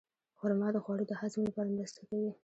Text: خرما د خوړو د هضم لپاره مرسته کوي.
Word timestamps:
خرما 0.39 0.67
د 0.73 0.77
خوړو 0.83 1.05
د 1.07 1.13
هضم 1.21 1.41
لپاره 1.47 1.69
مرسته 1.77 2.01
کوي. 2.09 2.31